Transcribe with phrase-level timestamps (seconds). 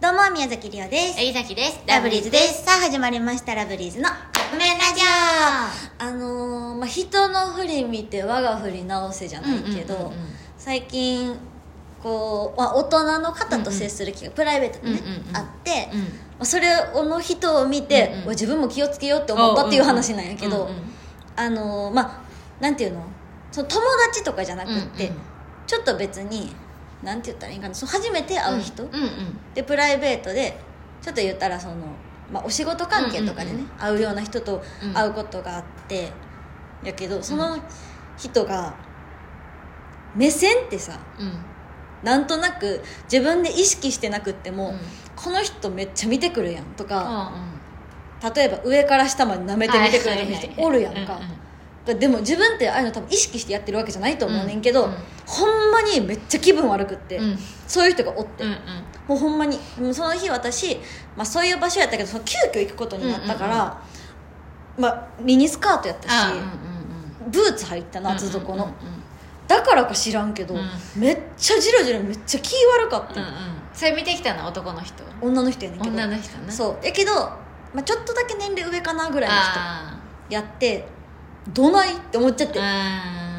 [0.00, 1.20] どうも、宮崎りおです。
[1.20, 1.78] えりさきです。
[1.86, 2.64] ラブリーズです。
[2.64, 5.02] さあ、始まりました、ラブリーズのカップ麺ラジ
[5.98, 10.18] あのー、まあ、人の振り見て我が振り直せじゃないけど、うんうんうんうん
[10.56, 11.36] 最近、
[12.02, 16.00] こう、まあ、大人の方と接する気がプライベートでね、うんうんうんあって、オうん。
[16.00, 16.06] ま
[16.40, 20.76] あそれの人を見て、うんうんわ自分も気をつけようって思ったっていう話なんやけど、うんうん
[21.36, 23.02] あのーまあなんていうの？
[23.52, 25.20] その友達とかじゃなくって、うんうん。
[25.66, 26.54] ちょっと別に
[27.02, 27.74] なんて言ったらいいかな。
[27.74, 30.58] その初めて会う人、うんうんでプライベートで
[31.02, 31.74] ちょっと言ったらその、
[32.32, 34.92] まあ、お仕事関係とかでね、うんうん会うような人とうん。
[34.92, 36.10] 会うことがあって、
[36.84, 37.58] やけどその
[38.16, 38.74] 人が
[40.14, 41.32] 目線ってさうん。
[42.02, 44.78] なんとなく自分で意識してなくっても、うん。
[45.16, 47.32] この人めっちゃ見てくるやんとか、
[48.22, 51.49] う例えば上から下まで舐めて見てくる人おるやんか、うんうん
[51.86, 54.90] でも自分ってああいうの多分意識してやってるわけじゃないと思うねんけど、うん。
[54.90, 54.96] うん
[55.30, 57.38] ほんまにめっちゃ気分悪くって、うん。
[57.68, 58.56] そういう人がおって、うんうん。
[59.06, 59.56] もうほんまに
[59.94, 60.76] その日私、
[61.16, 63.80] まあ、そういう場所やったけどその急遽行くことになったから、
[64.76, 66.44] まあ、ミニスカートやったし、あうんうん
[67.26, 67.30] うん。
[67.30, 68.74] ブーツ履いてたな厚底の、うんうん。
[69.46, 70.68] だからか知らんけど、うん。
[70.96, 73.34] めっちゃジロジロめっちゃ気悪かった、うんうん。
[73.72, 75.04] それ見てきたの男の人。
[75.20, 75.94] 女の人やねんけど。
[75.94, 76.84] 女の人なそう。
[76.84, 77.38] やけど、ま
[77.76, 80.88] あ、ちょっとだけ年齢上かなぐらいの人あやって
[81.48, 82.60] どないって思っちゃって。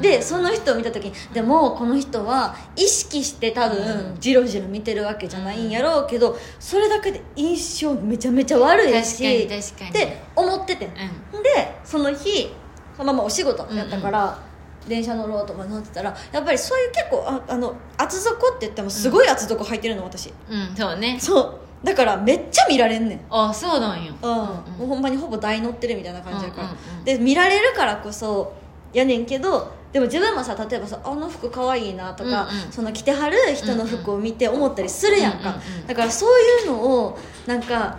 [0.00, 4.16] でその人を見た時にでもこの人は意識して多分うん。
[4.18, 10.86] ジロジロ見てるわけじゃないんやろうけどそれだけで印象めちゃめちゃ悪いしって思ってて。
[10.86, 11.42] ん、うん。
[11.42, 12.52] でその日
[12.96, 14.38] そのままお仕事やったから、
[14.86, 20.32] 電車乗ろうとか乗ってたらやっぱりそういう結構ああの厚底って言ってもすごい厚底履いてるの私。
[20.50, 21.18] うんそうね。
[21.20, 23.20] そうだからめっちゃ見られんねん。
[23.30, 28.54] あそうなんようん、もうほんまにほぼ台乗ってるみたいな感じだから、うんうんうんで見られるからこそ
[28.92, 32.72] やねんけどでも自分もさ例えばさあの服可愛いなとか、うんうん。
[32.72, 37.98] その着てはる人の服を見て思ったりするやんか、うんうんうんだからそういうのをなんか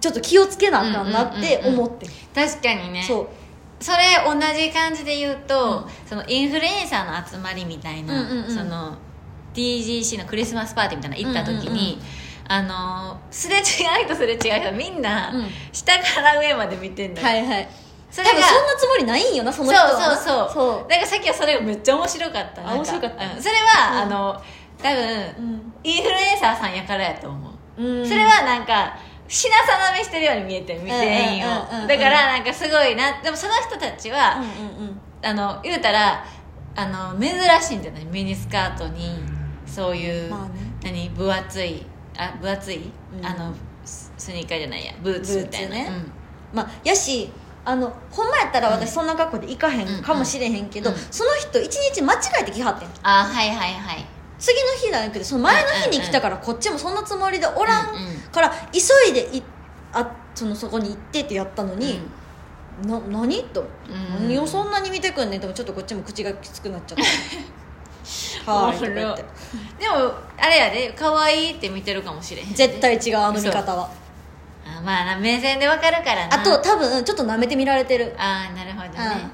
[0.00, 3.02] ちょっと気をつけなあかんなって思って、確かにね。
[3.02, 3.28] そう。
[3.80, 6.08] それ同じ感じで言うと、うん。
[6.08, 8.54] そのインフルエンサーの集まりみたいな、うんうんうん。
[8.54, 8.96] その
[9.54, 11.98] DGC のクリスマスパーティーみたいなの行った時に、
[12.48, 13.60] あのすれ違
[14.04, 15.46] いとすれ違い人みんなうん。
[15.72, 17.68] 下から上まで見てんだよ、はいはい。
[18.10, 19.90] それが多分そんなつもりないんよなその人は。
[19.90, 20.50] そうなそうそう。
[20.52, 20.88] そう。
[20.88, 22.62] だからさっきはそれがめっちゃ面白かった。
[22.62, 23.34] あなん面白かった。
[23.34, 23.42] うん。
[23.42, 23.98] それは、うん。
[23.98, 24.42] あの
[24.82, 25.02] 多分、
[25.38, 25.72] うん。
[25.82, 28.08] インフルエンサーさんやからやと思う、うん。
[28.08, 28.96] それはなんか
[29.28, 31.88] 品定めしてるように見えて見全員をうんうんうんうん。
[31.88, 35.00] だからなんかすごいなでもその人たちは、うんうんうん。
[35.22, 36.24] あの言うたら
[36.76, 37.30] あの珍
[37.60, 38.04] しいんじゃない？
[38.04, 39.18] ミニスカートに
[39.66, 40.50] そういう、まあね。
[40.84, 41.08] 何？
[41.10, 41.84] 分厚い
[42.18, 43.26] あ分厚い、うん。
[43.26, 43.54] あの
[43.84, 44.92] ススニーカーじゃないや。
[45.02, 45.74] ブーツみたいな。
[45.76, 45.90] ね
[46.52, 47.30] まあやし
[47.64, 51.02] あのほんまやったら私そんな格好で行かへんかもしれへんけど、うんうん。
[51.10, 52.88] その人一日間違えて来はってん。
[53.02, 54.06] あはいはいはい
[54.38, 58.16] 次の日じゃなくてその前の日に来たからこっちもそんなつもりでおらんうんうん。
[58.30, 59.42] から急いでい
[59.92, 62.00] あそのそこに行ってってやったのに、
[62.82, 64.28] な何と、うん。
[64.28, 67.04] 何をそんなに見てくんねんでもちょっとこっちも口がきつくなっちゃった
[68.46, 69.22] はーいとか言って。
[69.78, 73.90] でもあれやで可愛いって見てるかもしれへん絶対違うあの見方は。
[74.66, 76.40] あまあな目線でわかるからな。
[76.40, 78.14] あと多分ちょっと舐めて見られてる。
[78.18, 79.30] ああなるほどね、うん。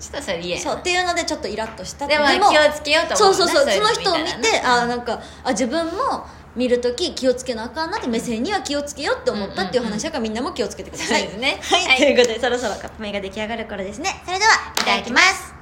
[0.00, 11.60] ちょっとそれ嫌そうっていうのでちょっとイラッとしたでも気をつけようとそう思うなそうそうその人を見てあなんかあ自分も見るとき気をつけなあかんなって目線には気をつけようって思ったっていう話だからみんなも気をつけてください、そうですね。
[11.62, 14.22] はい、ということでそろそろカップ麺が出来上がる頃ですね。
[14.24, 15.55] それではいいただきます